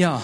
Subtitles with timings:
[0.00, 0.22] Ja,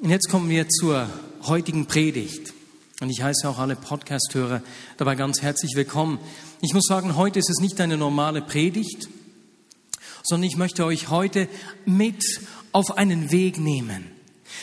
[0.00, 1.06] und jetzt kommen wir zur
[1.42, 2.54] heutigen Predigt.
[3.02, 4.62] Und ich heiße auch alle Podcast-Hörer
[4.96, 6.18] dabei ganz herzlich willkommen.
[6.62, 9.10] Ich muss sagen, heute ist es nicht eine normale Predigt,
[10.22, 11.48] sondern ich möchte euch heute
[11.84, 12.24] mit
[12.72, 14.06] auf einen Weg nehmen.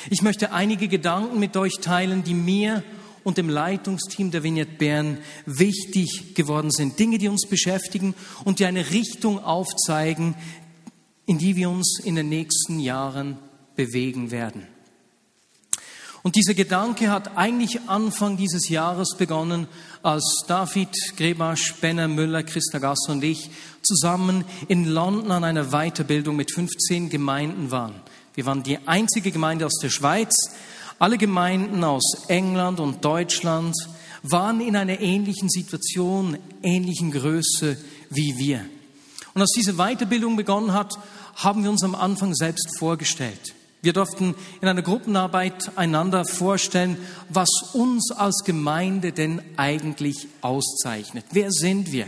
[0.09, 2.81] Ich möchte einige Gedanken mit euch teilen, die mir
[3.23, 6.97] und dem Leitungsteam der Vignette Bern wichtig geworden sind.
[6.97, 10.33] Dinge, die uns beschäftigen und die eine Richtung aufzeigen,
[11.27, 13.37] in die wir uns in den nächsten Jahren
[13.77, 14.67] bewegen werden.
[16.23, 19.67] Und dieser Gedanke hat eigentlich Anfang dieses Jahres begonnen,
[20.03, 23.49] als David, Grebasch, Benner, Müller, Christa Gasser und ich
[23.81, 27.95] zusammen in London an einer Weiterbildung mit 15 Gemeinden waren.
[28.33, 30.35] Wir waren die einzige Gemeinde aus der Schweiz.
[30.99, 33.73] Alle Gemeinden aus England und Deutschland
[34.23, 37.77] waren in einer ähnlichen Situation, ähnlichen Größe
[38.09, 38.65] wie wir.
[39.33, 40.97] Und als diese Weiterbildung begonnen hat,
[41.35, 43.53] haben wir uns am Anfang selbst vorgestellt.
[43.81, 46.97] Wir durften in einer Gruppenarbeit einander vorstellen,
[47.29, 51.25] was uns als Gemeinde denn eigentlich auszeichnet.
[51.31, 52.07] Wer sind wir?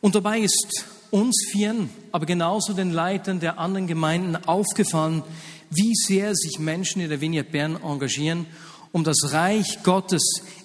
[0.00, 5.22] Und dabei ist uns Vieren, aber genauso den Leitern der anderen Gemeinden aufgefallen,
[5.70, 8.46] wie sehr sich Menschen in der Vignette Bern engagieren,
[8.92, 10.22] um das Reich Gottes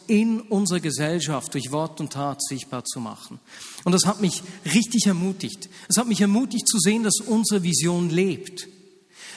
[0.08, 3.40] in unserer Gesellschaft durch Wort und Tat sichtbar zu machen.
[3.84, 5.70] Und das hat mich richtig ermutigt.
[5.90, 8.68] Es hat mich ermutigt zu sehen, dass unsere Vision lebt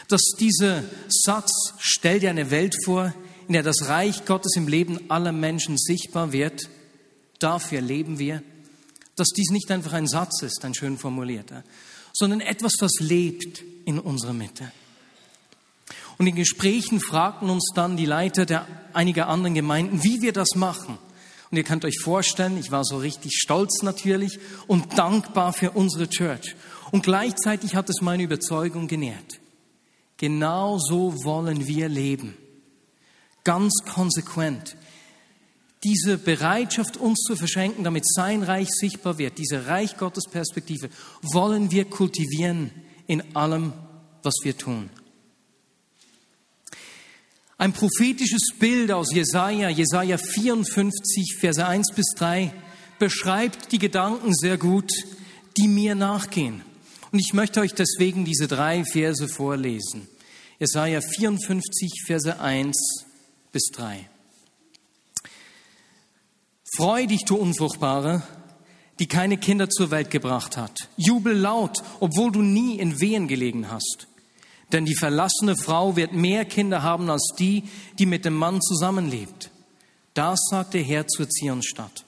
[0.09, 3.15] dass dieser Satz, stell dir eine Welt vor,
[3.47, 6.69] in der das Reich Gottes im Leben aller Menschen sichtbar wird,
[7.39, 8.43] dafür leben wir,
[9.17, 11.63] dass dies nicht einfach ein Satz ist, ein schön formulierter,
[12.13, 14.73] sondern etwas, was lebt in unserer Mitte.
[16.17, 20.55] Und in Gesprächen fragten uns dann die Leiter der einiger anderen Gemeinden, wie wir das
[20.55, 20.99] machen.
[21.51, 26.09] Und ihr könnt euch vorstellen, ich war so richtig stolz natürlich und dankbar für unsere
[26.09, 26.57] Church.
[26.91, 29.41] Und gleichzeitig hat es meine Überzeugung genährt.
[30.17, 32.37] Genau so wollen wir leben.
[33.43, 34.77] Ganz konsequent.
[35.83, 40.89] Diese Bereitschaft, uns zu verschenken, damit sein Reich sichtbar wird, diese Reich Gottes Perspektive,
[41.21, 42.71] wollen wir kultivieren
[43.07, 43.75] in allem,
[44.23, 44.89] was wir tun.
[47.59, 52.53] Ein prophetisches Bild aus Jesaja, Jesaja 54, Verse 1 bis 3,
[52.99, 54.91] beschreibt die Gedanken sehr gut,
[55.57, 56.63] die mir nachgehen.
[57.13, 60.09] Und ich möchte euch deswegen diese drei Verse vorlesen.
[60.59, 62.77] Jesaja 54, Verse 1
[63.51, 64.09] bis 3.
[66.77, 68.23] Freu dich, du Unfruchtbare,
[68.99, 70.89] die keine Kinder zur Welt gebracht hat.
[70.97, 74.07] Jubel laut, obwohl du nie in Wehen gelegen hast.
[74.73, 77.65] Denn die verlassene Frau wird mehr Kinder haben als die,
[77.99, 79.51] die mit dem Mann zusammenlebt.
[80.15, 82.05] Das sagt der Herr zur Zionstadt.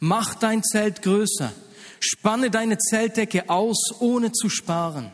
[0.00, 1.52] Mach dein Zelt größer,
[2.00, 5.12] Spanne deine Zeltdecke aus, ohne zu sparen.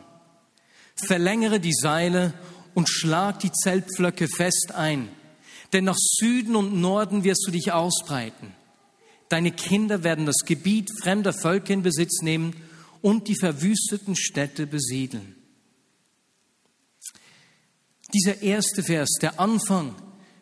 [1.05, 2.33] Verlängere die Seile
[2.73, 5.09] und schlag die Zeltpflöcke fest ein.
[5.73, 8.53] Denn nach Süden und Norden wirst du dich ausbreiten.
[9.29, 12.53] Deine Kinder werden das Gebiet fremder Völker in Besitz nehmen
[13.01, 15.35] und die verwüsteten Städte besiedeln.
[18.13, 19.95] Dieser erste Vers, der Anfang,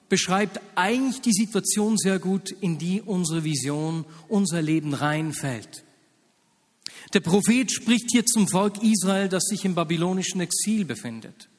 [0.09, 5.85] beschreibt eigentlich die Situation sehr gut, in die unsere Vision, unser Leben reinfällt.
[7.13, 11.49] Der Prophet spricht hier zum Volk Israel, das sich im babylonischen Exil befindet.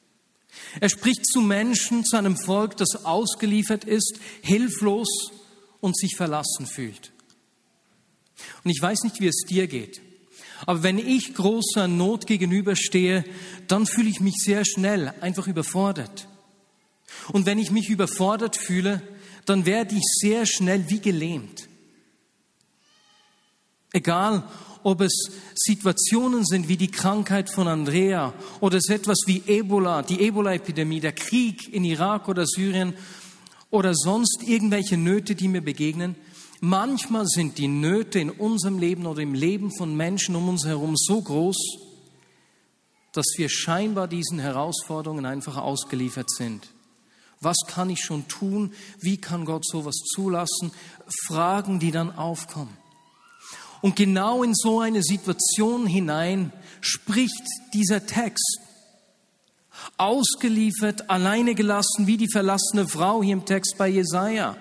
[0.79, 5.31] Er spricht zu Menschen, zu einem Volk, das ausgeliefert ist, hilflos
[5.79, 7.11] und sich verlassen fühlt.
[8.63, 10.01] Und ich weiß nicht, wie es dir geht,
[10.65, 13.25] aber wenn ich großer Not gegenüberstehe,
[13.67, 16.27] dann fühle ich mich sehr schnell einfach überfordert.
[17.29, 19.01] Und wenn ich mich überfordert fühle,
[19.45, 21.67] dann werde ich sehr schnell wie gelähmt.
[23.91, 24.43] Egal,
[24.83, 30.21] ob es Situationen sind wie die Krankheit von Andrea oder es etwas wie Ebola, die
[30.21, 32.93] Ebola-Epidemie, der Krieg in Irak oder Syrien
[33.69, 36.15] oder sonst irgendwelche Nöte, die mir begegnen.
[36.59, 40.95] Manchmal sind die Nöte in unserem Leben oder im Leben von Menschen um uns herum
[40.95, 41.57] so groß,
[43.13, 46.69] dass wir scheinbar diesen Herausforderungen einfach ausgeliefert sind.
[47.39, 48.73] Was kann ich schon tun?
[48.99, 50.71] Wie kann Gott sowas zulassen?
[51.27, 52.77] Fragen, die dann aufkommen.
[53.81, 57.43] Und genau in so eine Situation hinein spricht
[57.73, 58.59] dieser Text.
[59.97, 64.55] Ausgeliefert, alleine gelassen, wie die verlassene Frau hier im Text bei Jesaja.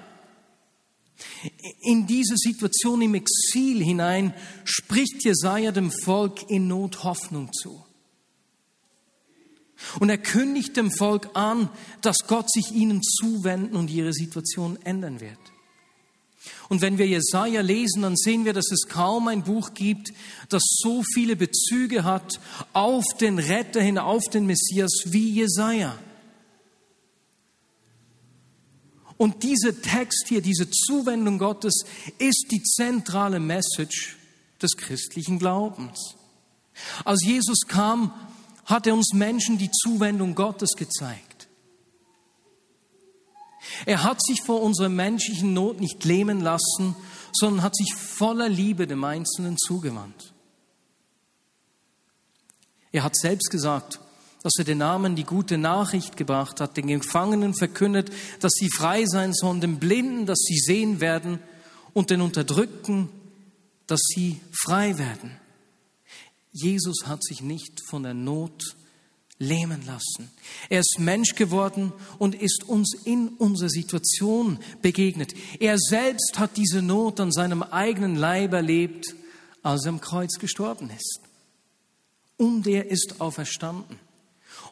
[1.82, 4.32] In diese Situation im Exil hinein
[4.64, 7.84] spricht Jesaja dem Volk in Not Hoffnung zu.
[9.98, 11.70] Und er kündigt dem Volk an,
[12.02, 15.38] dass Gott sich ihnen zuwenden und ihre Situation ändern wird.
[16.68, 20.12] Und wenn wir Jesaja lesen, dann sehen wir, dass es kaum ein Buch gibt,
[20.48, 22.40] das so viele Bezüge hat
[22.72, 25.98] auf den Retter hin, auf den Messias wie Jesaja.
[29.16, 31.84] Und dieser Text hier, diese Zuwendung Gottes,
[32.18, 34.16] ist die zentrale Message
[34.62, 36.14] des christlichen Glaubens.
[37.04, 38.14] Als Jesus kam,
[38.64, 41.29] hat er uns Menschen die Zuwendung Gottes gezeigt.
[43.86, 46.94] Er hat sich vor unserer menschlichen Not nicht lähmen lassen,
[47.32, 50.32] sondern hat sich voller Liebe dem Einzelnen zugewandt.
[52.92, 54.00] Er hat selbst gesagt,
[54.42, 58.10] dass er den Namen die gute Nachricht gebracht hat, den Gefangenen verkündet,
[58.40, 61.38] dass sie frei sein sollen, den Blinden, dass sie sehen werden
[61.92, 63.10] und den Unterdrückten,
[63.86, 65.36] dass sie frei werden.
[66.52, 68.76] Jesus hat sich nicht von der Not
[69.40, 70.30] lähmen lassen.
[70.68, 75.34] Er ist Mensch geworden und ist uns in unserer Situation begegnet.
[75.58, 79.16] Er selbst hat diese Not an seinem eigenen Leib erlebt,
[79.62, 81.20] als er am Kreuz gestorben ist.
[82.36, 83.98] Und er ist auferstanden.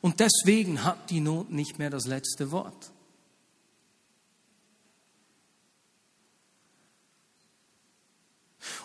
[0.00, 2.93] Und deswegen hat die Not nicht mehr das letzte Wort.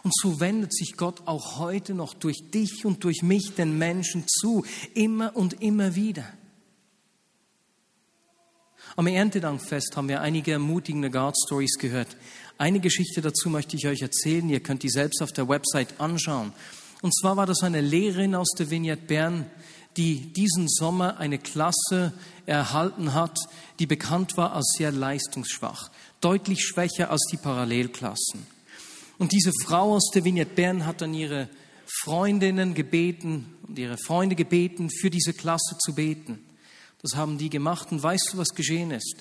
[0.04, 4.26] Und so wendet sich Gott auch heute noch durch dich und durch mich den Menschen
[4.28, 6.26] zu, immer und immer wieder.
[8.96, 12.16] Am Erntedankfest haben wir einige ermutigende God Stories gehört.
[12.60, 14.48] Eine Geschichte dazu möchte ich euch erzählen.
[14.50, 16.54] Ihr könnt die selbst auf der Website anschauen.
[17.02, 19.46] Und zwar war das eine Lehrerin aus der Vignette Bern,
[19.98, 22.14] die diesen Sommer eine Klasse
[22.46, 23.40] erhalten hat,
[23.80, 25.90] die bekannt war als sehr leistungsschwach,
[26.22, 28.53] deutlich schwächer als die Parallelklassen.
[29.18, 31.50] Und diese Frau aus der Vignette Bern hat dann ihre
[31.86, 36.40] Freundinnen gebeten und ihre Freunde gebeten, für diese Klasse zu beten.
[37.02, 39.18] Das haben die gemacht und weißt du, was geschehen ist?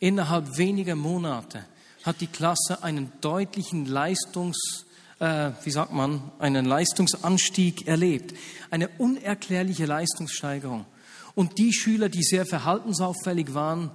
[0.00, 1.64] Innerhalb weniger Monate
[2.02, 4.86] hat die Klasse einen deutlichen Leistungs,
[5.18, 8.34] äh, wie sagt man, einen Leistungsanstieg erlebt,
[8.70, 10.86] eine unerklärliche Leistungssteigerung.
[11.34, 13.90] Und die Schüler, die sehr verhaltensauffällig waren,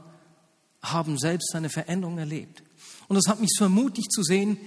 [0.81, 2.61] haben selbst eine Veränderung erlebt.
[3.07, 4.57] Und das hat mich so ermutigt zu sehen,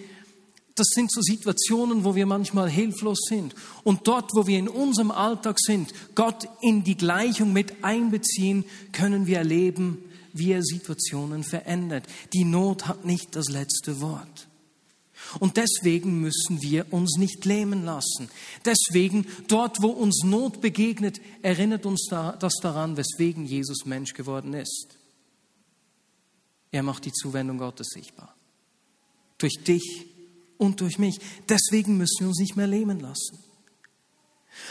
[0.76, 3.54] das sind so Situationen, wo wir manchmal hilflos sind.
[3.82, 9.26] Und dort, wo wir in unserem Alltag sind, Gott in die Gleichung mit einbeziehen, können
[9.26, 12.04] wir erleben, wie er Situationen verändert.
[12.34, 14.48] Die Not hat nicht das letzte Wort.
[15.40, 18.28] Und deswegen müssen wir uns nicht lähmen lassen.
[18.66, 24.98] Deswegen, dort, wo uns Not begegnet, erinnert uns das daran, weswegen Jesus Mensch geworden ist.
[26.70, 28.36] Er macht die Zuwendung Gottes sichtbar.
[29.38, 30.06] Durch dich
[30.58, 31.18] und durch mich.
[31.48, 33.38] Deswegen müssen wir uns nicht mehr lähmen lassen.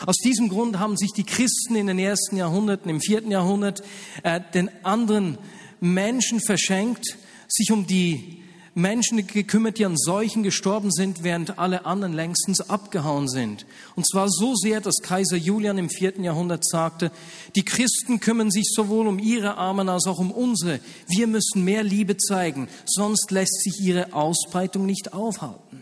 [0.05, 3.83] Aus diesem Grund haben sich die Christen in den ersten Jahrhunderten, im vierten Jahrhundert,
[4.23, 5.37] äh, den anderen
[5.79, 7.17] Menschen verschenkt,
[7.47, 8.41] sich um die
[8.77, 13.65] Menschen gekümmert, die an Seuchen gestorben sind, während alle anderen längstens abgehauen sind.
[13.95, 17.09] Und zwar so sehr, dass Kaiser Julian im vierten Jahrhundert sagte,
[17.55, 20.81] die Christen kümmern sich sowohl um ihre Armen als auch um unsere.
[21.07, 25.74] Wir müssen mehr Liebe zeigen, sonst lässt sich ihre Ausbreitung nicht aufhalten.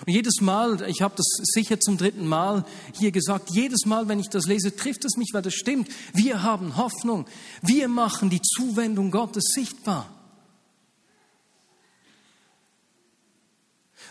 [0.00, 2.64] Und jedes Mal, ich habe das sicher zum dritten Mal
[2.98, 5.88] hier gesagt, jedes Mal, wenn ich das lese, trifft es mich, weil das stimmt.
[6.12, 7.26] Wir haben Hoffnung.
[7.62, 10.10] Wir machen die Zuwendung Gottes sichtbar.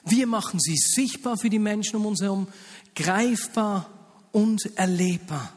[0.05, 2.47] Wir machen sie sichtbar für die Menschen um uns herum,
[2.95, 3.89] greifbar
[4.31, 5.53] und erlebbar.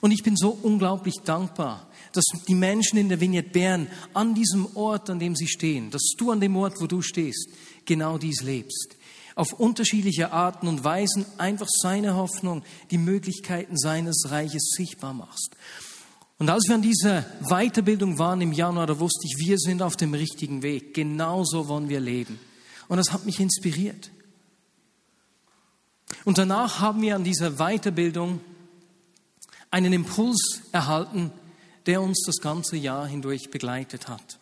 [0.00, 4.66] Und ich bin so unglaublich dankbar, dass die Menschen in der Vignette Bern an diesem
[4.76, 7.48] Ort, an dem sie stehen, dass du an dem Ort, wo du stehst,
[7.84, 8.96] genau dies lebst
[9.40, 15.56] auf unterschiedliche Arten und Weisen einfach seine Hoffnung, die Möglichkeiten seines Reiches sichtbar machst.
[16.38, 19.96] Und als wir an dieser Weiterbildung waren im Januar, da wusste ich, wir sind auf
[19.96, 20.92] dem richtigen Weg.
[20.92, 22.38] Genauso wollen wir leben.
[22.88, 24.10] Und das hat mich inspiriert.
[26.26, 28.40] Und danach haben wir an dieser Weiterbildung
[29.70, 31.32] einen Impuls erhalten,
[31.86, 34.38] der uns das ganze Jahr hindurch begleitet hat.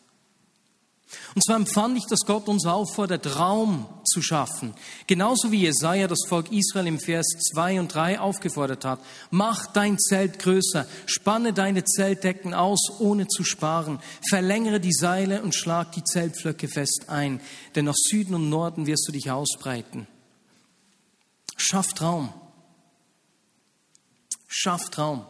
[1.37, 4.75] Und zwar empfand ich, dass Gott uns auffordert, Raum zu schaffen.
[5.07, 9.01] Genauso wie Jesaja das Volk Israel im Vers 2 und 3 aufgefordert hat.
[9.31, 14.01] Mach dein Zelt größer, spanne deine Zeltdecken aus, ohne zu sparen.
[14.29, 17.41] Verlängere die Seile und schlag die Zeltflöcke fest ein,
[17.75, 20.07] denn nach Süden und Norden wirst du dich ausbreiten.
[21.57, 22.33] Schafft Raum.
[24.47, 25.25] Schafft Raum.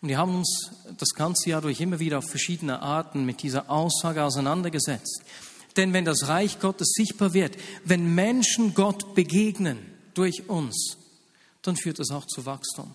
[0.00, 3.68] Und wir haben uns das ganze Jahr durch immer wieder auf verschiedene Arten mit dieser
[3.68, 5.22] Aussage auseinandergesetzt.
[5.76, 9.78] Denn wenn das Reich Gottes sichtbar wird, wenn Menschen Gott begegnen
[10.14, 10.96] durch uns,
[11.62, 12.94] dann führt das auch zu Wachstum.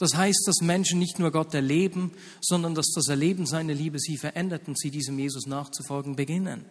[0.00, 4.16] Das heißt, dass Menschen nicht nur Gott erleben, sondern dass das Erleben seiner Liebe sie
[4.16, 6.64] verändert und sie diesem Jesus nachzufolgen beginnen.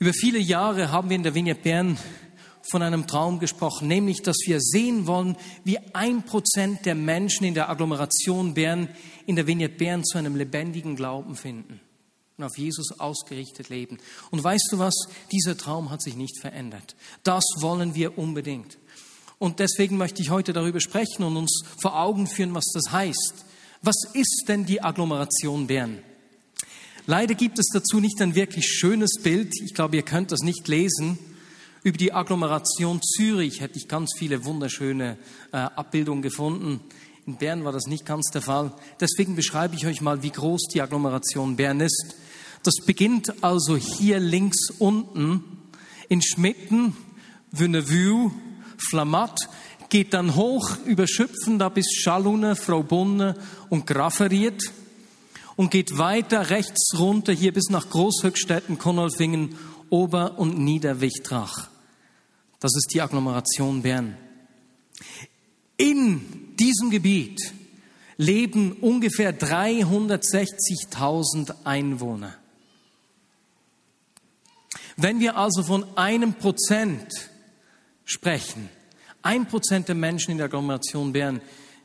[0.00, 1.96] Über viele Jahre haben wir in der Vignette Bern
[2.70, 7.54] von einem Traum gesprochen, nämlich, dass wir sehen wollen, wie ein Prozent der Menschen in
[7.54, 8.88] der Agglomeration Bern,
[9.26, 11.80] in der Vignette Bern zu einem lebendigen Glauben finden
[12.36, 13.98] und auf Jesus ausgerichtet leben.
[14.30, 14.94] Und weißt du was?
[15.30, 16.96] Dieser Traum hat sich nicht verändert.
[17.22, 18.78] Das wollen wir unbedingt.
[19.38, 23.44] Und deswegen möchte ich heute darüber sprechen und uns vor Augen führen, was das heißt.
[23.82, 25.98] Was ist denn die Agglomeration Bern?
[27.06, 29.52] Leider gibt es dazu nicht ein wirklich schönes Bild.
[29.62, 31.18] Ich glaube, ihr könnt das nicht lesen.
[31.84, 35.18] Über die Agglomeration Zürich hätte ich ganz viele wunderschöne
[35.52, 36.80] äh, Abbildungen gefunden.
[37.26, 38.72] In Bern war das nicht ganz der Fall.
[39.00, 42.16] Deswegen beschreibe ich euch mal, wie groß die Agglomeration Bern ist.
[42.62, 45.44] Das beginnt also hier links unten
[46.08, 46.96] in Schmitten,
[47.52, 48.30] Wünnevue,
[48.78, 49.50] Flamatt,
[49.90, 53.34] geht dann hoch über Schüpfen da bis Schalune, Fraubunne
[53.68, 54.72] und Grafferiert
[55.56, 59.56] und geht weiter rechts runter hier bis nach Großhöchstetten, Konolfingen,
[59.90, 61.73] Ober- und Niederwichtrach.
[62.60, 64.16] Das ist die Agglomeration Bern.
[65.76, 67.52] In diesem Gebiet
[68.16, 72.34] leben ungefähr 360.000 Einwohner.
[74.96, 77.30] Wenn wir also von einem Prozent
[78.04, 78.68] sprechen,
[79.22, 81.40] ein Prozent der Menschen in der Agglomeration Bern,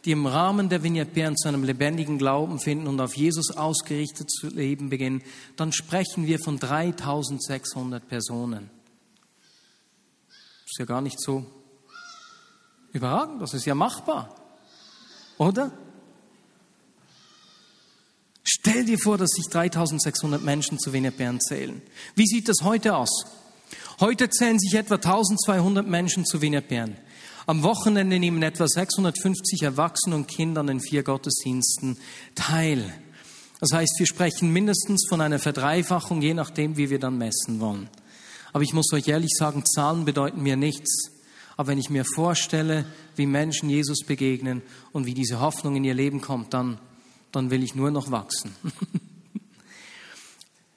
[0.06, 4.30] die im Rahmen der Vignette Bern zu einem lebendigen Glauben finden und auf Jesus ausgerichtet
[4.30, 5.24] zu leben beginnen,
[5.56, 8.70] dann sprechen wir von 3600 Personen.
[10.70, 11.44] Das ist ja gar nicht so
[12.94, 14.36] überragend, das ist ja machbar,
[15.40, 15.72] oder?
[18.44, 21.82] Stell dir vor, dass sich 3600 Menschen zu Bern zählen.
[22.14, 23.26] Wie sieht das heute aus?
[24.00, 26.98] Heute zählen sich etwa 1200 Menschen zu Bern.
[27.48, 31.98] Am Wochenende nehmen etwa 650 Erwachsene und Kinder an vier Gottesdiensten
[32.36, 32.94] teil.
[33.60, 37.90] Das heißt, wir sprechen mindestens von einer Verdreifachung, je nachdem, wie wir dann messen wollen.
[38.53, 41.12] Aber ich muss euch ehrlich sagen, Zahlen bedeuten mir nichts.
[41.58, 45.94] Aber wenn ich mir vorstelle, wie Menschen Jesus begegnen und wie diese Hoffnung in ihr
[45.94, 46.79] Leben kommt, dann,
[47.32, 48.56] dann will ich nur noch wachsen.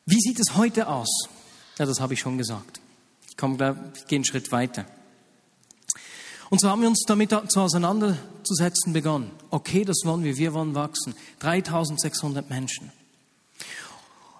[0.06, 1.28] wie sieht es heute aus?
[1.78, 2.80] Ja, das habe ich schon gesagt.
[3.28, 4.84] Ich komme, ich gehe einen Schritt weiter.
[6.50, 9.30] Und so haben wir uns damit zu auseinanderzusetzen begonnen.
[9.48, 11.14] Okay, das wollen wir, wir wollen wachsen.
[11.38, 12.92] 3600 Menschen.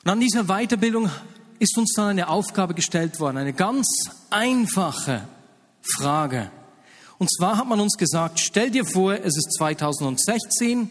[0.04, 1.08] Und an dieser Weiterbildung
[1.62, 3.86] ist uns dann eine Aufgabe gestellt worden, eine ganz
[4.30, 5.26] einfache
[5.80, 6.50] Frage.
[7.18, 10.90] Und zwar hat man uns gesagt, stell dir vor, es ist 2016,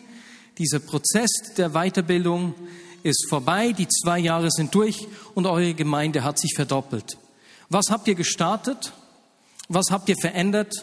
[0.57, 2.55] dieser Prozess der Weiterbildung
[3.03, 7.17] ist vorbei, die zwei Jahre sind durch und eure Gemeinde hat sich verdoppelt.
[7.69, 8.93] Was habt ihr gestartet?
[9.67, 10.73] Was habt ihr verändert?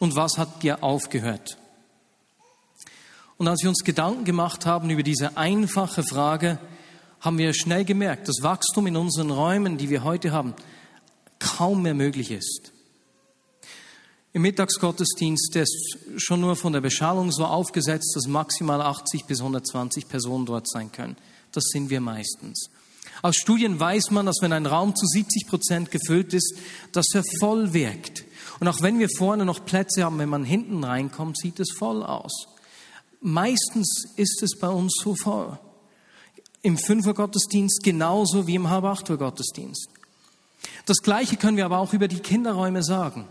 [0.00, 1.56] und was hat dir aufgehört?
[3.38, 6.58] Und als wir uns Gedanken gemacht haben über diese einfache Frage,
[7.20, 10.54] haben wir schnell gemerkt, dass Wachstum in unseren Räumen, die wir heute haben,
[11.38, 12.72] kaum mehr möglich ist.
[14.32, 20.08] Im Mittagsgottesdienst ist schon nur von der Beschallung so aufgesetzt, dass maximal 80 bis 120
[20.08, 21.16] Personen dort sein können.
[21.50, 22.70] Das sind wir meistens.
[23.22, 26.56] Aus Studien weiß man, dass wenn ein Raum zu 70 Prozent gefüllt ist,
[26.92, 28.24] dass er voll wirkt.
[28.60, 32.02] Und auch wenn wir vorne noch Plätze haben, wenn man hinten reinkommt, sieht es voll
[32.02, 32.46] aus.
[33.20, 35.58] Meistens ist es bei uns so voll.
[36.62, 39.88] Im Fünfer-Gottesdienst genauso wie im Halb-Acht-Uhr-Gottesdienst.
[40.86, 43.26] Das Gleiche können wir aber auch über die Kinderräume sagen.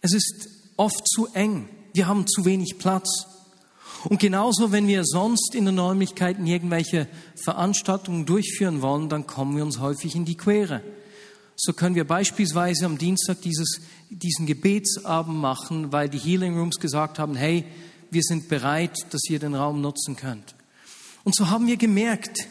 [0.00, 1.68] Es ist oft zu eng.
[1.92, 3.26] Wir haben zu wenig Platz.
[4.08, 9.64] Und genauso, wenn wir sonst in den Räumlichkeiten irgendwelche Veranstaltungen durchführen wollen, dann kommen wir
[9.64, 10.82] uns häufig in die Quere.
[11.56, 17.18] So können wir beispielsweise am Dienstag dieses, diesen Gebetsabend machen, weil die Healing Rooms gesagt
[17.18, 17.64] haben, hey,
[18.10, 20.54] wir sind bereit, dass ihr den Raum nutzen könnt.
[21.24, 22.48] Und so haben wir gemerkt,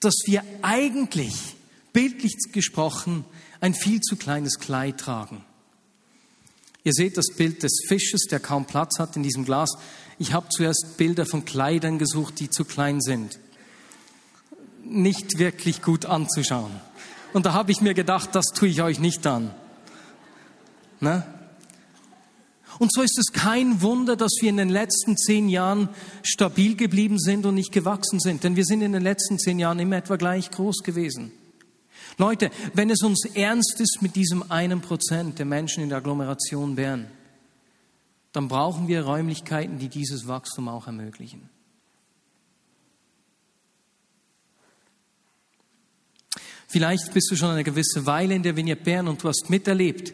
[0.00, 1.56] dass wir eigentlich,
[1.92, 3.24] bildlich gesprochen,
[3.60, 5.44] ein viel zu kleines Kleid tragen.
[6.82, 9.70] Ihr seht das Bild des Fisches, der kaum Platz hat in diesem Glas.
[10.18, 13.38] Ich habe zuerst Bilder von Kleidern gesucht, die zu klein sind.
[14.84, 16.72] Nicht wirklich gut anzuschauen.
[17.32, 19.54] Und da habe ich mir gedacht, das tue ich euch nicht an.
[21.00, 21.26] Ne?
[22.78, 25.88] Und so ist es kein Wunder, dass wir in den letzten zehn Jahren
[26.22, 28.44] stabil geblieben sind und nicht gewachsen sind.
[28.44, 31.32] Denn wir sind in den letzten zehn Jahren immer etwa gleich groß gewesen.
[32.18, 36.76] Leute, wenn es uns ernst ist mit diesem einen Prozent der Menschen in der Agglomeration
[36.76, 37.06] Bern,
[38.32, 41.48] dann brauchen wir Räumlichkeiten, die dieses Wachstum auch ermöglichen.
[46.66, 50.12] Vielleicht bist du schon eine gewisse Weile in der Vignette Bern und du hast miterlebt,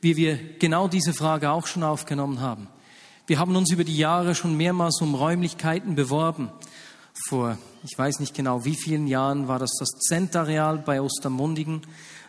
[0.00, 2.68] wie wir genau diese Frage auch schon aufgenommen haben.
[3.26, 6.50] Wir haben uns über die Jahre schon mehrmals um Räumlichkeiten beworben.
[7.28, 11.82] vor, ich weiß nicht genau wie vielen Jahren, war das das Zentareal bei Ostermundigen.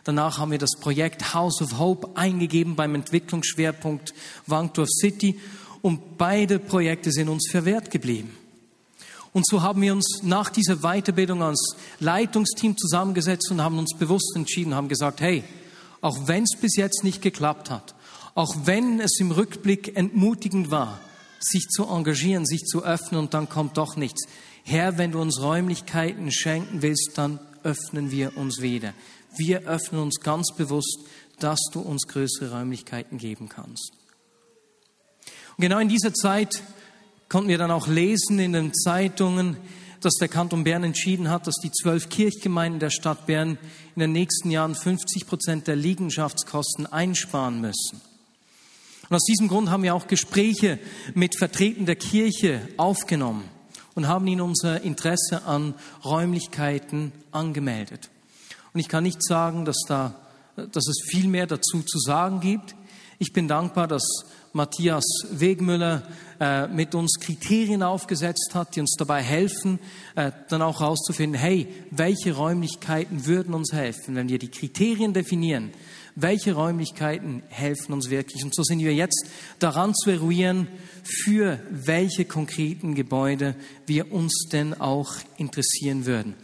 [0.04, 4.14] Danach haben wir das Projekt House of Hope eingegeben beim Entwicklungsschwerpunkt
[4.46, 5.38] Wankdorf City
[5.82, 8.36] und beide Projekte sind uns verwehrt geblieben.
[9.32, 14.32] Und so haben wir uns nach dieser Weiterbildung als Leitungsteam zusammengesetzt und haben uns bewusst
[14.34, 15.44] entschieden, haben gesagt, hey,
[16.00, 17.94] auch wenn es bis jetzt nicht geklappt hat,
[18.34, 21.00] auch wenn es im Rückblick entmutigend war,
[21.40, 24.26] sich zu engagieren, sich zu öffnen und dann kommt doch nichts.
[24.62, 28.94] Herr, wenn du uns Räumlichkeiten schenken willst, dann öffnen wir uns wieder.
[29.36, 30.98] Wir öffnen uns ganz bewusst,
[31.38, 33.92] dass du uns größere Räumlichkeiten geben kannst.
[35.56, 36.62] Und genau in dieser Zeit
[37.28, 39.56] konnten wir dann auch lesen in den Zeitungen,
[40.00, 43.58] dass der Kanton Bern entschieden hat, dass die zwölf Kirchgemeinden der Stadt Bern
[44.00, 48.00] in den nächsten Jahren 50 Prozent der Liegenschaftskosten einsparen müssen.
[49.06, 50.78] Und aus diesem Grund haben wir auch Gespräche
[51.12, 53.44] mit Vertretern der Kirche aufgenommen
[53.94, 58.08] und haben ihnen unser Interesse an Räumlichkeiten angemeldet.
[58.72, 60.14] Und ich kann nicht sagen, dass, da,
[60.56, 62.74] dass es viel mehr dazu zu sagen gibt.
[63.18, 66.02] Ich bin dankbar, dass Matthias Wegmüller
[66.40, 69.78] äh, mit uns Kriterien aufgesetzt hat, die uns dabei helfen,
[70.16, 75.70] äh, dann auch herauszufinden, hey, welche Räumlichkeiten würden uns helfen, wenn wir die Kriterien definieren,
[76.16, 78.44] welche Räumlichkeiten helfen uns wirklich.
[78.44, 79.28] Und so sind wir jetzt
[79.60, 80.66] daran zu eruieren,
[81.04, 83.54] für welche konkreten Gebäude
[83.86, 86.34] wir uns denn auch interessieren würden.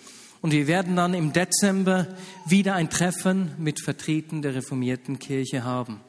[0.43, 2.07] Und wir werden dann im Dezember
[2.47, 6.01] wieder ein Treffen mit Vertretern der reformierten Kirche haben.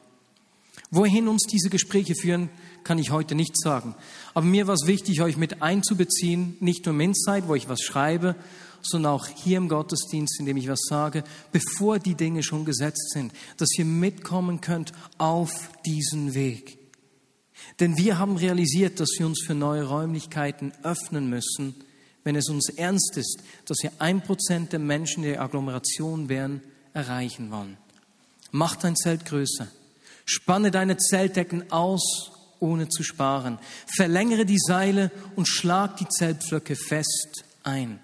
[0.90, 2.48] Wohin uns diese Gespräche führen,
[2.82, 3.94] kann ich heute nicht sagen.
[4.32, 7.82] Aber mir war es wichtig, euch mit einzubeziehen, nicht nur im Insight, wo ich was
[7.82, 8.36] schreibe,
[8.80, 13.10] sondern auch hier im Gottesdienst, in dem ich was sage, bevor die Dinge schon gesetzt
[13.12, 16.78] sind, dass ihr mitkommen könnt auf diesen Weg.
[17.80, 21.74] Denn wir haben realisiert, dass wir uns für neue Räumlichkeiten öffnen müssen,
[22.24, 27.50] wenn es uns ernst ist, dass wir ein Prozent der Menschen, die Agglomeration wären, erreichen
[27.50, 27.76] wollen.
[28.50, 29.68] Macht dein Zelt größer.
[30.28, 33.58] Spanne deine Zeltdecken aus, ohne zu sparen.
[33.86, 37.98] Verlängere die Seile und schlag die Zeltpflöcke fest ein.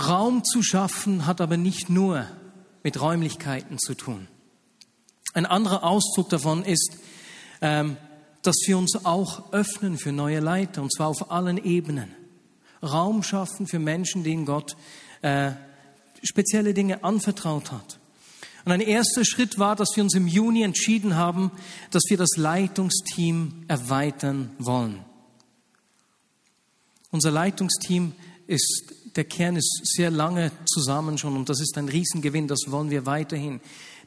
[0.00, 2.26] Raum zu schaffen hat aber nicht nur
[2.84, 4.28] mit Räumlichkeiten zu tun.
[5.34, 6.96] Ein anderer Ausdruck davon ist,
[7.60, 7.96] ähm,
[8.42, 12.14] dass wir uns auch öffnen für neue Leiter, und zwar auf allen Ebenen.
[12.80, 14.76] Raum schaffen für Menschen, denen Gott
[15.22, 15.52] äh,
[16.22, 17.98] spezielle Dinge anvertraut hat.
[18.64, 21.50] Und ein erster Schritt war, dass wir uns im Juni entschieden haben,
[21.90, 25.04] dass wir das Leitungsteam erweitern wollen.
[27.10, 28.12] Unser Leitungsteam
[28.46, 32.90] ist, der Kern ist sehr lange zusammen schon und das ist ein Riesengewinn, das wollen
[32.90, 33.60] wir weiterhin.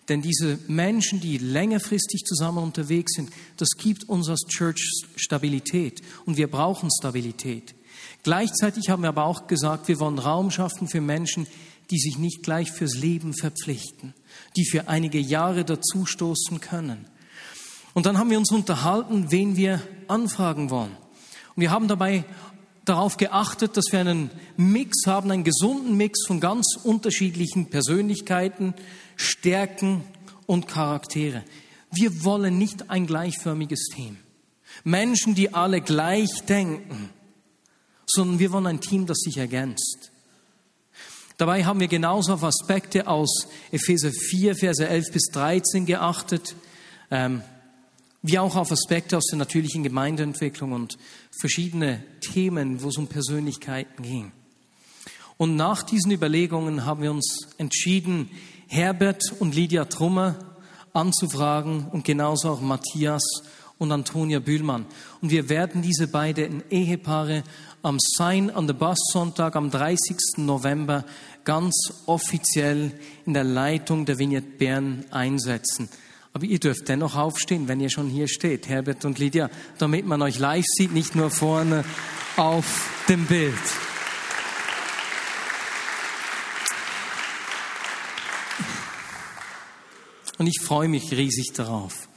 [0.08, 6.38] Denn diese Menschen, die längerfristig zusammen unterwegs sind, das gibt uns als Church Stabilität und
[6.38, 7.76] wir brauchen Stabilität.
[8.24, 11.48] Gleichzeitig haben wir aber auch gesagt, wir wollen Raum schaffen für Menschen,
[11.92, 14.14] die sich nicht gleich fürs Leben verpflichten,
[14.56, 17.06] die für einige Jahre dazustoßen können.
[17.94, 20.92] Und dann haben wir uns unterhalten, wen wir anfragen wollen.
[21.56, 22.26] Und wir haben dabei
[22.84, 28.74] darauf geachtet, dass wir einen Mix haben, einen gesunden Mix von ganz unterschiedlichen Persönlichkeiten,
[29.16, 30.04] Stärken
[30.46, 31.44] und Charaktere.
[31.92, 34.18] Wir wollen nicht ein gleichförmiges Team.
[34.84, 37.10] Menschen, die alle gleich denken,
[38.06, 40.12] sondern wir wollen ein Team, das sich ergänzt.
[41.38, 46.56] Dabei haben wir genauso auf Aspekte aus Epheser 4, Verse 11 bis 13 geachtet,
[47.12, 47.42] ähm,
[48.22, 50.98] wie auch auf Aspekte aus der natürlichen Gemeindeentwicklung und
[51.38, 54.32] verschiedene Themen, wo es um Persönlichkeiten ging.
[55.38, 58.30] Und nach diesen Überlegungen haben wir uns entschieden,
[58.68, 60.36] Herbert und Lydia Trummer
[60.94, 63.24] anzufragen und genauso auch Matthias
[63.78, 64.86] und Antonia Bühlmann.
[65.22, 67.44] Und wir werden diese beiden Ehepaare
[67.82, 70.18] am Sign on the Bus Sonntag am 30.
[70.38, 71.06] November
[71.44, 72.92] ganz offiziell
[73.26, 75.90] in der Leitung der Vignette Bern einsetzen.
[76.34, 80.22] Aber ihr dürft dennoch aufstehen, wenn ihr schon hier steht, Herbert und Lydia, damit man
[80.22, 81.86] euch live sieht, nicht nur vorne
[82.36, 83.54] auf dem Bild.
[90.38, 92.10] Und ich freue mich riesig darauf.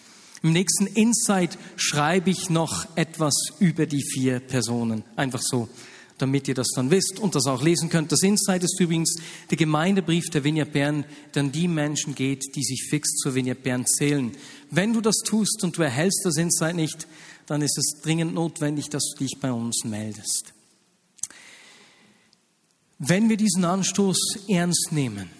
[0.43, 5.03] Im nächsten Insight schreibe ich noch etwas über die vier Personen.
[5.17, 5.69] Einfach so,
[6.19, 8.13] damit ihr das dann wisst und das auch lesen könnt.
[8.13, 9.17] Das Insight ist übrigens
[9.51, 13.63] der Gemeindebrief der Vignette Bern, der an die Menschen geht, die sich fix zur Vignette
[13.63, 14.33] Bern zählen.
[14.71, 17.07] Wenn du das tust und du erhältst das Insight nicht,
[17.47, 20.53] dann ist es dringend notwendig, dass du dich bei uns meldest.
[22.99, 25.31] Wenn wir diesen Anstoß ernst nehmen,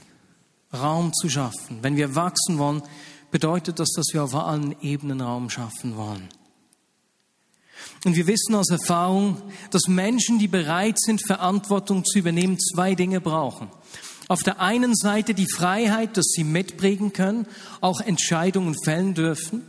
[0.73, 2.83] Raum zu schaffen, wenn wir wachsen wollen,
[3.31, 6.29] bedeutet das, dass wir auf allen Ebenen Raum schaffen wollen.
[8.05, 13.21] Und wir wissen aus Erfahrung, dass Menschen, die bereit sind, Verantwortung zu übernehmen, zwei Dinge
[13.21, 13.69] brauchen.
[14.29, 17.47] Auf der einen Seite die Freiheit, dass sie mitprägen können,
[17.81, 19.63] auch Entscheidungen fällen dürfen.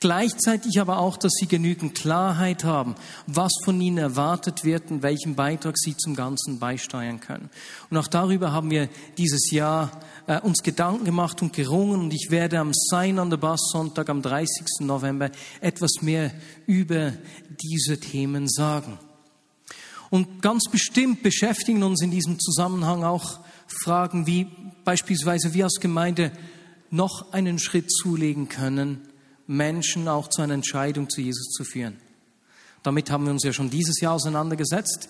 [0.00, 2.96] Gleichzeitig aber auch, dass sie genügend Klarheit haben,
[3.26, 7.48] was von ihnen erwartet wird und welchen Beitrag sie zum Ganzen beisteuern können.
[7.88, 9.90] Und auch darüber haben wir dieses Jahr
[10.26, 14.08] äh, uns Gedanken gemacht und gerungen und ich werde am Sein an der Bass Sonntag
[14.08, 14.80] am 30.
[14.80, 16.32] November etwas mehr
[16.66, 17.12] über
[17.62, 18.98] diese Themen sagen.
[20.10, 24.46] Und ganz bestimmt beschäftigen uns in diesem Zusammenhang auch Fragen wie
[24.84, 26.30] beispielsweise wir als Gemeinde
[26.90, 29.08] noch einen Schritt zulegen können,
[29.46, 31.96] Menschen auch zu einer Entscheidung zu Jesus zu führen.
[32.82, 35.08] Damit haben wir uns ja schon dieses Jahr auseinandergesetzt.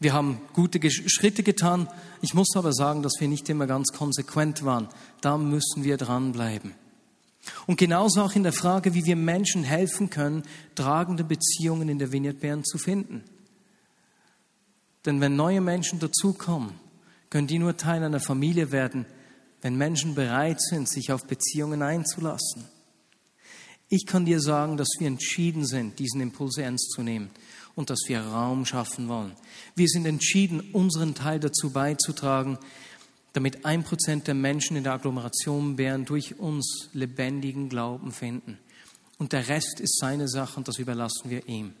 [0.00, 1.86] Wir haben gute Schritte getan.
[2.22, 4.88] Ich muss aber sagen, dass wir nicht immer ganz konsequent waren.
[5.20, 6.72] Da müssen wir dranbleiben.
[7.66, 10.42] Und genauso auch in der Frage, wie wir Menschen helfen können,
[10.74, 13.22] tragende Beziehungen in der Vineyard Bern zu finden.
[15.04, 16.72] Denn wenn neue Menschen dazukommen,
[17.28, 19.04] können die nur Teil einer Familie werden,
[19.60, 22.64] wenn Menschen bereit sind, sich auf Beziehungen einzulassen.
[23.88, 27.30] Ich kann dir sagen, dass wir entschieden sind, diesen Impuls ernst zu nehmen
[27.74, 29.32] und dass wir Raum schaffen wollen.
[29.74, 32.58] Wir sind entschieden, unseren Teil dazu beizutragen,
[33.32, 38.58] damit ein Prozent der Menschen in der Agglomeration Bern durch uns lebendigen Glauben finden.
[39.18, 41.74] Und der Rest ist seine Sache und das überlassen wir ihm.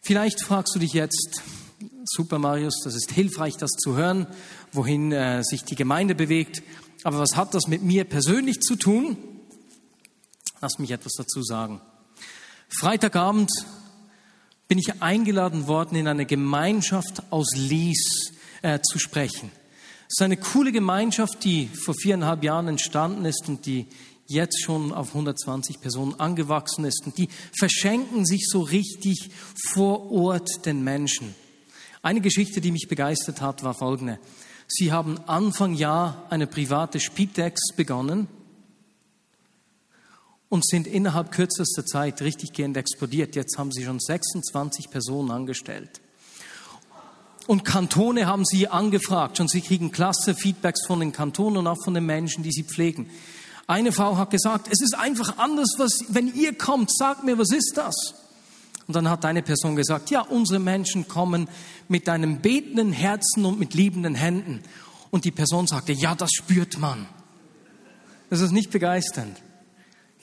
[0.00, 1.42] Vielleicht fragst du dich jetzt,
[2.04, 4.26] super Marius, das ist hilfreich, das zu hören,
[4.72, 6.62] wohin äh, sich die Gemeinde bewegt.
[7.02, 9.16] Aber was hat das mit mir persönlich zu tun?
[10.60, 11.80] Lass mich etwas dazu sagen.
[12.68, 13.50] Freitagabend
[14.68, 19.50] bin ich eingeladen worden, in eine Gemeinschaft aus Lies äh, zu sprechen.
[20.08, 23.86] Es ist eine coole Gemeinschaft, die vor viereinhalb Jahren entstanden ist und die
[24.26, 27.02] jetzt schon auf 120 Personen angewachsen ist.
[27.06, 29.30] Und die verschenken sich so richtig
[29.72, 31.34] vor Ort den Menschen.
[32.02, 34.18] Eine Geschichte, die mich begeistert hat, war folgende.
[34.66, 38.26] Sie haben Anfang Jahr eine private Spitex begonnen
[40.48, 43.34] und sind innerhalb kürzester Zeit richtig gehend explodiert.
[43.34, 46.00] Jetzt haben sie schon 26 Personen angestellt.
[47.46, 51.82] Und Kantone haben sie angefragt und sie kriegen klasse Feedbacks von den Kantonen und auch
[51.84, 53.08] von den Menschen, die sie pflegen.
[53.68, 57.50] Eine Frau hat gesagt, es ist einfach anders, was, wenn ihr kommt, sagt mir, was
[57.50, 58.14] ist das?
[58.86, 61.48] Und dann hat eine Person gesagt, ja, unsere Menschen kommen
[61.88, 64.62] mit einem betenden Herzen und mit liebenden Händen.
[65.10, 67.06] Und die Person sagte, ja, das spürt man.
[68.30, 69.36] Das ist nicht begeisternd.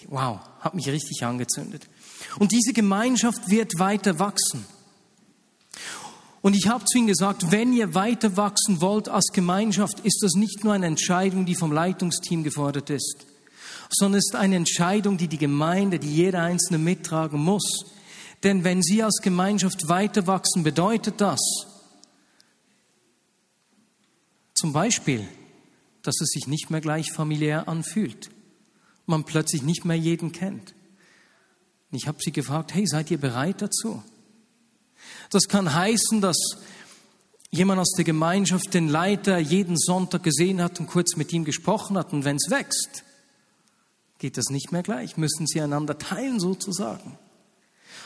[0.10, 1.88] Wow, hat mich richtig angezündet.
[2.40, 4.66] Und diese Gemeinschaft wird weiter wachsen.
[6.42, 10.34] Und ich habe zu ihnen gesagt, wenn ihr weiter wachsen wollt als Gemeinschaft, ist das
[10.34, 13.26] nicht nur eine Entscheidung, die vom Leitungsteam gefordert ist,
[13.90, 17.86] sondern ist eine Entscheidung, die die Gemeinde, die jeder Einzelne mittragen muss.
[18.44, 21.40] Denn wenn Sie als Gemeinschaft weiter wachsen, bedeutet das
[24.54, 25.28] zum Beispiel,
[26.02, 28.30] dass es sich nicht mehr gleich familiär anfühlt.
[29.06, 30.74] Man plötzlich nicht mehr jeden kennt.
[31.92, 34.02] Ich habe sie gefragt, hey, seid ihr bereit dazu?
[35.30, 36.38] Das kann heißen, dass
[37.52, 41.98] jemand aus der Gemeinschaft den Leiter jeden Sonntag gesehen hat und kurz mit ihm gesprochen
[41.98, 42.12] hat.
[42.12, 43.04] Und wenn es wächst,
[44.18, 47.18] geht das nicht mehr gleich, müssen sie einander teilen sozusagen.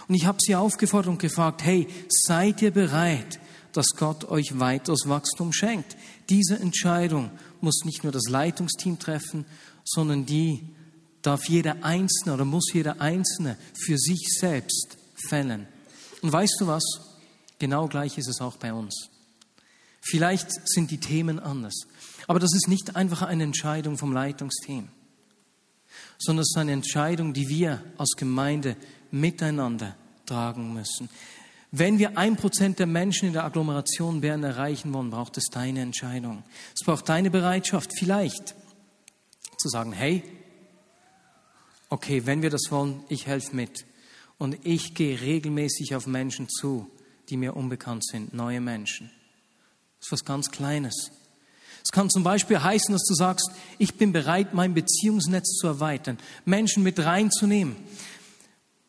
[0.08, 3.40] Und ich habe sie aufgefordert und gefragt, hey, seid ihr bereit,
[3.72, 5.96] dass Gott euch weiteres Wachstum schenkt?
[6.30, 7.30] Diese Entscheidung
[7.62, 9.46] muss nicht nur das Leitungsteam treffen,
[9.86, 10.76] sondern die
[11.28, 15.68] darf jeder Einzelne oder muss jeder Einzelne für sich selbst fällen.
[16.22, 16.84] Und weißt du was?
[17.60, 19.10] Genau gleich ist es auch bei uns.
[20.02, 21.76] Vielleicht sind die Themen anders,
[22.28, 24.88] aber das ist nicht einfach eine Entscheidung vom Leitungsteam,
[26.18, 28.78] sondern es ist eine Entscheidung, die wir als Gemeinde
[29.12, 31.10] miteinander tragen müssen.
[31.72, 35.82] Wenn wir ein Prozent der Menschen in der Agglomeration Bern erreichen wollen, braucht es deine
[35.82, 36.44] Entscheidung.
[36.74, 38.56] Es braucht deine Bereitschaft, vielleicht
[39.58, 40.24] zu sagen, hey,
[41.89, 43.86] okay, wenn wir das wollen, ich helfe mit.
[44.38, 46.89] Und ich gehe regelmäßig auf Menschen zu,
[47.30, 49.10] die mir unbekannt sind, neue Menschen.
[50.00, 51.12] Das ist was ganz Kleines.
[51.84, 56.17] Es kann zum Beispiel heißen, dass du sagst, ich bin bereit, mein Beziehungsnetz zu erweitern,
[56.43, 57.78] Menschen mit reinzunehmen.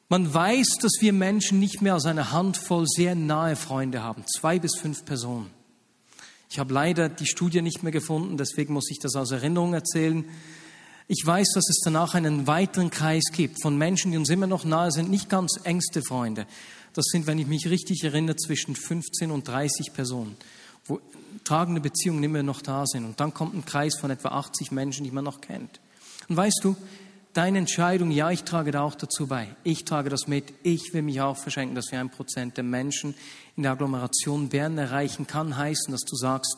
[0.09, 4.59] Man weiß, dass wir Menschen nicht mehr als eine Handvoll sehr nahe Freunde haben, zwei
[4.59, 5.51] bis fünf Personen.
[6.51, 10.25] Ich habe leider die Studie nicht mehr gefunden, deswegen muss ich das aus Erinnerung erzählen.
[11.11, 14.65] Ich weiß, dass es danach einen weiteren Kreis gibt von Menschen, die uns immer noch
[14.65, 16.47] nahe sind, nicht ganz engste Freunde.
[16.93, 20.37] Das sind, wenn ich mich richtig erinnere, zwischen 15 und 30 Personen,
[20.85, 21.01] wo
[21.45, 23.07] tragende Beziehungen immer noch da sind.
[23.07, 25.81] Und dann kommt ein Kreis von etwa 80 Menschen, die man noch kennt.
[26.29, 26.77] Und weißt du,
[27.35, 29.55] Deine Entscheidung, ja, ich trage da auch dazu bei.
[29.63, 30.53] Ich trage das mit.
[30.65, 33.15] Ich will mich auch verschenken, dass wir ein Prozent der Menschen
[33.55, 36.57] in der Agglomeration Bern erreichen kann, heißen, dass du sagst,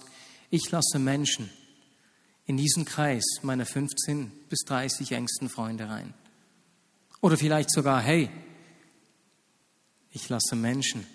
[0.49, 1.51] ich lasse Menschen
[2.51, 6.15] in diesen Kreis meiner 15 bis 30 engsten Freunde rein.
[7.21, 8.29] Oder vielleicht sogar, hey,
[10.11, 11.07] ich lasse Menschen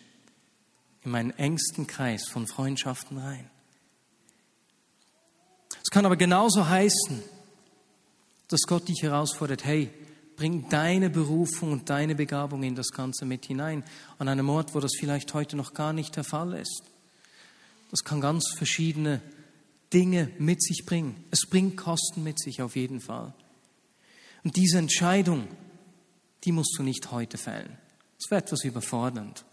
[1.03, 3.49] in meinen engsten Kreis von Freundschaften rein.
[5.83, 7.21] Es kann aber genauso heißen,
[8.47, 9.91] dass Gott dich herausfordert, hey,
[10.37, 13.83] bring deine Berufung und deine Begabung in das Ganze mit hinein,
[14.19, 16.83] an einem Ort, wo das vielleicht heute noch gar nicht der Fall ist.
[17.91, 19.21] Das kann ganz verschiedene
[19.93, 21.23] Dinge mit sich bringen.
[21.31, 23.33] Es bringt Kosten mit sich auf jeden Fall.
[24.43, 25.47] Und diese Entscheidung,
[26.43, 27.77] die musst du nicht heute fällen.
[28.19, 29.45] Das wäre etwas überfordernd.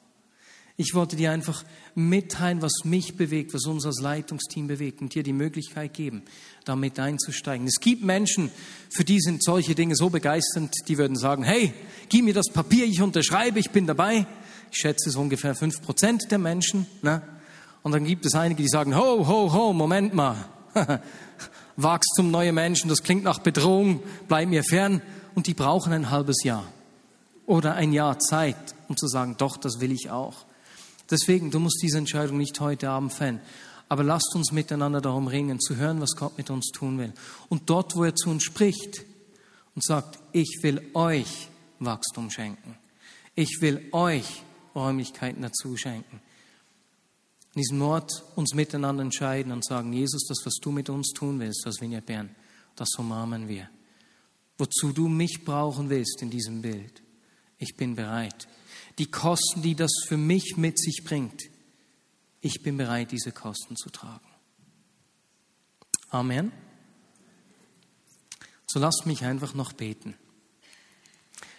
[0.76, 1.64] Ich wollte dir einfach
[1.94, 6.22] mitteilen, was mich bewegt, was uns als Leitungsteam bewegt und dir die Möglichkeit geben,
[6.64, 7.66] damit einzusteigen.
[7.66, 8.50] Es gibt Menschen,
[8.90, 11.74] für die sind solche Dinge so begeisternd, die würden sagen, hey,
[12.08, 14.26] gib mir das Papier, ich unterschreibe, ich bin dabei.
[14.70, 16.86] Ich schätze so ungefähr fünf Prozent der Menschen.
[17.02, 17.20] Ne?
[17.82, 20.36] Und dann gibt es einige, die sagen, ho, ho, ho, Moment mal.
[21.76, 25.02] Wachstum, neue Menschen, das klingt nach Bedrohung, bleib mir fern.
[25.34, 26.64] Und die brauchen ein halbes Jahr
[27.46, 30.44] oder ein Jahr Zeit, um zu sagen, doch, das will ich auch.
[31.10, 33.40] Deswegen, du musst diese Entscheidung nicht heute Abend fällen.
[33.88, 37.12] Aber lasst uns miteinander darum ringen, zu hören, was Gott mit uns tun will.
[37.48, 39.04] Und dort, wo er zu uns spricht
[39.74, 42.76] und sagt, ich will euch Wachstum schenken.
[43.34, 44.42] Ich will euch
[44.74, 46.20] Räumlichkeiten dazu schenken.
[47.54, 51.38] In diesem Wort uns miteinander entscheiden und sagen, Jesus, das, was du mit uns tun
[51.40, 52.34] willst, das Vineyard Bern,
[52.76, 53.68] das umarmen wir.
[54.56, 57.02] Wozu du mich brauchen willst in diesem Bild,
[57.58, 58.48] ich bin bereit
[58.98, 61.42] die Kosten, die das für mich mit sich bringt.
[62.40, 64.26] Ich bin bereit, diese Kosten zu tragen.
[66.08, 66.52] Amen.
[68.66, 70.14] So lasst mich einfach noch beten.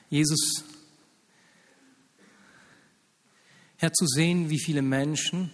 [0.10, 0.64] Jesus,
[3.78, 5.52] Herr, zu sehen, wie viele Menschen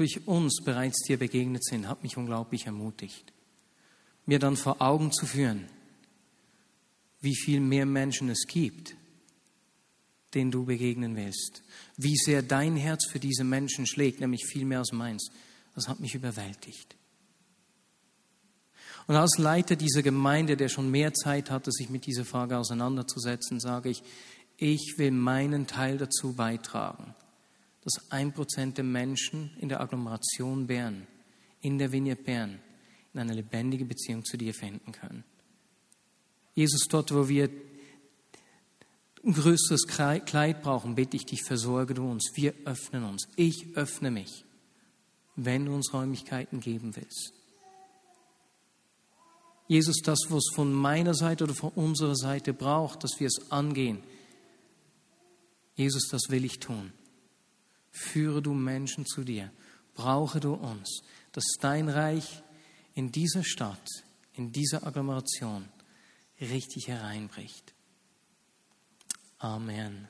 [0.00, 3.34] durch uns bereits dir begegnet sind, hat mich unglaublich ermutigt.
[4.24, 5.66] Mir dann vor Augen zu führen,
[7.20, 8.96] wie viel mehr Menschen es gibt,
[10.32, 11.62] den du begegnen willst.
[11.98, 15.30] Wie sehr dein Herz für diese Menschen schlägt, nämlich viel mehr als meins.
[15.74, 16.96] Das hat mich überwältigt.
[19.06, 23.60] Und als Leiter dieser Gemeinde, der schon mehr Zeit hatte, sich mit dieser Frage auseinanderzusetzen,
[23.60, 24.02] sage ich,
[24.56, 27.14] ich will meinen Teil dazu beitragen,
[27.82, 31.06] dass ein Prozent der Menschen in der Agglomeration Bern,
[31.60, 32.58] in der Vignette Bern,
[33.12, 35.24] in eine lebendige Beziehung zu dir finden können.
[36.54, 37.48] Jesus, dort, wo wir
[39.24, 42.32] ein größeres Kleid brauchen, bitte ich dich, versorge du uns.
[42.34, 43.28] Wir öffnen uns.
[43.36, 44.44] Ich öffne mich,
[45.36, 47.32] wenn du uns Räumlichkeiten geben willst.
[49.68, 54.02] Jesus, das, was von meiner Seite oder von unserer Seite braucht, dass wir es angehen.
[55.76, 56.92] Jesus, das will ich tun.
[57.90, 59.50] Führe du Menschen zu dir.
[59.94, 62.42] Brauche du uns, dass dein Reich
[62.94, 63.86] in dieser Stadt,
[64.34, 65.68] in dieser Agglomeration
[66.40, 67.74] richtig hereinbricht.
[69.38, 70.08] Amen.